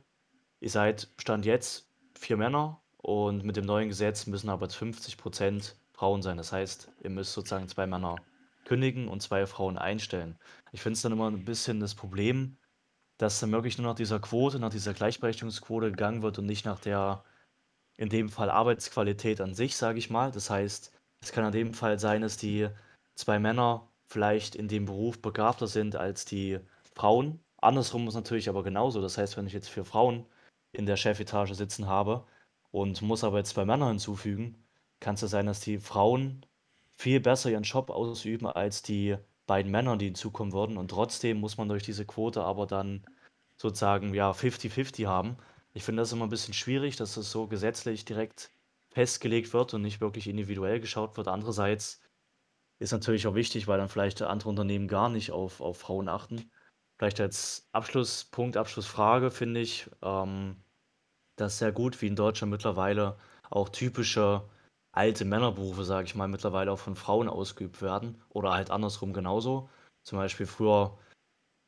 [0.60, 6.22] ihr seid Stand jetzt vier Männer und mit dem neuen Gesetz müssen aber 50% Frauen
[6.22, 6.38] sein.
[6.38, 8.16] Das heißt, ihr müsst sozusagen zwei Männer
[8.64, 10.38] kündigen und zwei Frauen einstellen.
[10.72, 12.56] Ich finde es dann immer ein bisschen das Problem,
[13.18, 16.80] dass dann wirklich nur nach dieser Quote, nach dieser Gleichberechtigungsquote gegangen wird und nicht nach
[16.80, 17.24] der,
[17.98, 20.32] in dem Fall Arbeitsqualität an sich, sage ich mal.
[20.32, 22.68] Das heißt, es kann in dem Fall sein, dass die
[23.18, 26.58] zwei Männer vielleicht in dem Beruf begabter sind als die
[26.94, 27.40] Frauen.
[27.58, 29.02] Andersrum ist natürlich aber genauso.
[29.02, 30.24] Das heißt, wenn ich jetzt vier Frauen
[30.72, 32.24] in der Chefetage sitzen habe
[32.70, 34.56] und muss aber jetzt zwei Männer hinzufügen,
[35.00, 36.46] kann es ja sein, dass die Frauen
[36.96, 39.16] viel besser ihren Job ausüben als die
[39.46, 40.76] beiden Männern, die hinzukommen würden.
[40.76, 43.04] Und trotzdem muss man durch diese Quote aber dann
[43.56, 45.36] sozusagen ja 50-50 haben.
[45.74, 48.50] Ich finde das immer ein bisschen schwierig, dass das so gesetzlich direkt
[48.90, 51.28] festgelegt wird und nicht wirklich individuell geschaut wird.
[51.28, 52.00] Andererseits
[52.78, 56.50] ist natürlich auch wichtig, weil dann vielleicht andere Unternehmen gar nicht auf, auf Frauen achten.
[56.98, 60.56] Vielleicht als Abschlusspunkt, Abschlussfrage finde ich ähm,
[61.36, 63.16] das sehr gut, wie in Deutschland mittlerweile
[63.50, 64.48] auch typische
[64.92, 69.70] alte Männerberufe, sage ich mal, mittlerweile auch von Frauen ausgeübt werden oder halt andersrum genauso.
[70.02, 70.98] Zum Beispiel früher,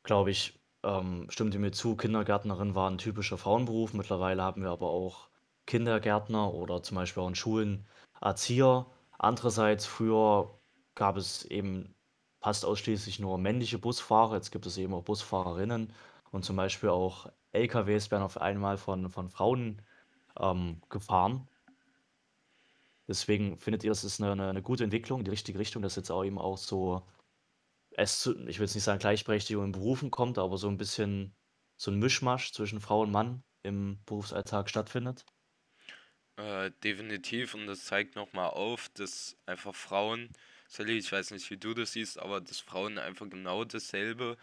[0.03, 3.93] glaube ich, ähm, stimmt ihr mir zu, Kindergärtnerin war ein typischer Frauenberuf.
[3.93, 5.29] Mittlerweile haben wir aber auch
[5.67, 7.87] Kindergärtner oder zum Beispiel auch in Schulen
[8.19, 8.87] Erzieher.
[9.17, 10.59] Andererseits, früher
[10.95, 11.95] gab es eben
[12.41, 14.35] fast ausschließlich nur männliche Busfahrer.
[14.35, 15.93] Jetzt gibt es eben auch Busfahrerinnen
[16.31, 19.81] und zum Beispiel auch LKWs werden auf einmal von, von Frauen
[20.39, 21.47] ähm, gefahren.
[23.07, 26.23] Deswegen findet ihr, das ist eine, eine, gute Entwicklung die richtige Richtung, dass jetzt auch
[26.23, 27.05] eben auch so,
[27.91, 31.35] es zu, ich will jetzt nicht sagen Gleichberechtigung in Berufen kommt, aber so ein bisschen
[31.75, 35.25] so ein Mischmasch zwischen Frau und Mann im Berufsalltag stattfindet?
[36.37, 40.29] Äh, definitiv und das zeigt nochmal auf, dass einfach Frauen,
[40.71, 44.37] Sally, ich weiß nicht, wie du das siehst, aber dass Frauen einfach genau dasselbe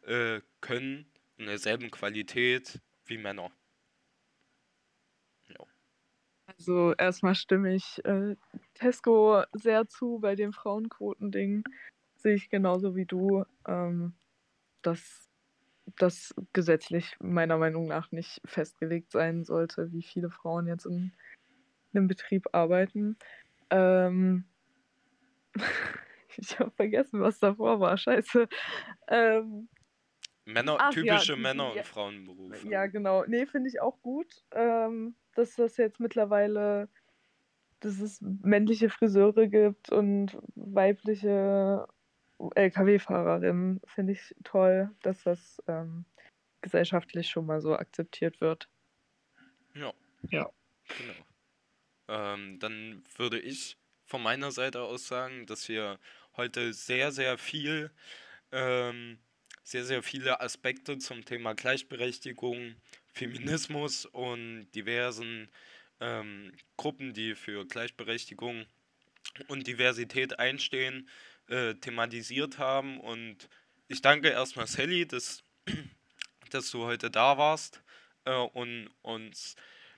[0.00, 1.04] äh, können,
[1.36, 3.52] in derselben Qualität wie Männer.
[6.46, 8.36] Also erstmal stimme ich äh,
[8.72, 11.64] Tesco sehr zu bei dem Frauenquotending.
[12.16, 14.14] Sehe ich genauso wie du, ähm,
[14.80, 15.28] dass
[15.96, 21.12] das gesetzlich meiner Meinung nach nicht festgelegt sein sollte, wie viele Frauen jetzt in
[21.92, 23.18] einem Betrieb arbeiten.
[23.68, 24.44] Ähm,
[26.36, 27.96] ich habe vergessen, was davor war.
[27.96, 28.48] Scheiße.
[29.08, 29.68] Ähm,
[30.46, 32.68] Männer, ach, typische ja, Männer- und ja, Frauenberufe.
[32.68, 33.24] Ja, genau.
[33.26, 34.44] Nee, finde ich auch gut.
[34.52, 36.88] Ähm, dass das jetzt mittlerweile,
[37.80, 41.86] dass es männliche Friseure gibt und weibliche
[42.38, 46.04] Lkw-Fahrerinnen, finde ich toll, dass das ähm,
[46.60, 48.68] gesellschaftlich schon mal so akzeptiert wird.
[49.74, 49.92] Ja.
[50.30, 50.50] Ja.
[50.98, 51.14] Genau.
[52.08, 55.98] Ähm, dann würde ich von meiner Seite aus sagen, dass wir
[56.36, 57.90] heute sehr, sehr viel,
[58.52, 59.18] ähm,
[59.62, 62.76] sehr, sehr viele Aspekte zum Thema Gleichberechtigung
[63.14, 65.48] Feminismus und diversen
[66.00, 68.66] ähm, Gruppen, die für Gleichberechtigung
[69.46, 71.08] und Diversität einstehen,
[71.48, 73.00] äh, thematisiert haben.
[73.00, 73.48] Und
[73.88, 75.44] ich danke erstmal Sally, dass,
[76.50, 77.82] dass du heute da warst
[78.24, 79.54] äh, und uns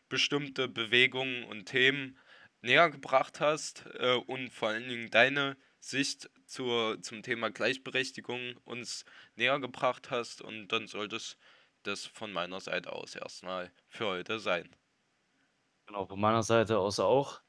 [0.09, 2.19] bestimmte Bewegungen und Themen
[2.67, 9.05] näher gebracht hast äh, und vor allen Dingen deine Sicht zur, zum Thema Gleichberechtigung uns
[9.37, 10.43] näher gebracht hast.
[10.43, 11.37] Und dann sollte es
[11.85, 14.69] das von meiner Seite aus erstmal für heute sein.
[15.87, 17.41] Genau, von meiner Seite aus auch.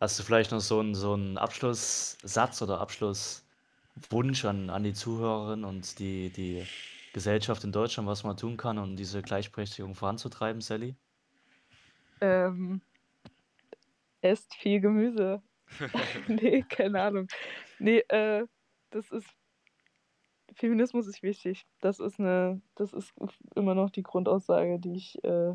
[0.00, 5.64] Hast du vielleicht noch so einen, so einen Abschlusssatz oder Abschlusswunsch an, an die Zuhörerinnen
[5.64, 6.66] und die, die
[7.12, 10.96] Gesellschaft in Deutschland, was man tun kann, um diese Gleichberechtigung voranzutreiben, Sally?
[12.20, 12.80] Ähm,
[14.22, 15.42] esst viel Gemüse.
[16.28, 17.28] nee, keine Ahnung.
[17.78, 18.46] Nee, äh,
[18.90, 19.28] das ist
[20.54, 21.66] Feminismus ist wichtig.
[21.80, 23.14] Das ist eine, das ist
[23.54, 25.54] immer noch die Grundaussage, die ich äh,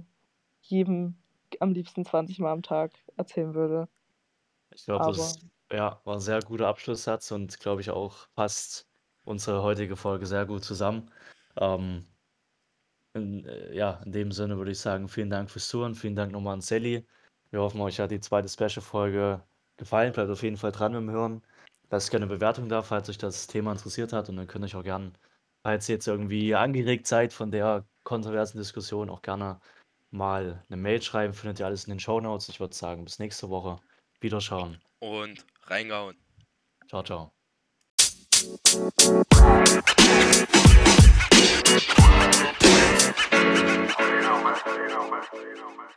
[0.61, 1.17] jedem
[1.59, 3.89] am liebsten 20 Mal am Tag erzählen würde.
[4.73, 5.41] Ich glaube, das
[5.71, 8.87] Ja, war 'n sehr guter Abschlusssatz und glaube ich auch passt
[9.25, 11.11] unsere heutige Folge sehr gut zusammen.
[11.57, 12.07] Ähm
[13.13, 15.95] in äh, ja, in dem Sinne würde ich sagen, vielen Dank fürs Zuhören.
[15.95, 17.07] Vielen Dank nochmal an Sally.
[17.51, 19.41] Wir hoffen, euch hat die zweite Special-Folge
[19.77, 20.13] gefallen.
[20.13, 21.41] Bleibt auf jeden Fall dran im Hören.
[21.89, 24.27] Lasst gerne eine Bewertung da, falls euch das Thema interessiert hat.
[24.27, 25.13] Und dann könnt ihr euch auch gerne,
[25.63, 29.59] falls ihr jetzt irgendwie angeregt seid von der kontroversen Diskussion, auch gerne
[30.11, 31.33] mal eine Mail schreiben.
[31.33, 32.49] Findet ihr alles in den Show Notes.
[32.49, 33.77] Ich würde sagen, bis nächste Woche.
[34.19, 34.81] Wiederschauen.
[34.99, 36.17] Und reingehauen.
[36.89, 37.31] Ciao, ciao.
[43.99, 44.55] You know, man.
[44.65, 45.23] You know, man.
[45.33, 45.87] You know, man.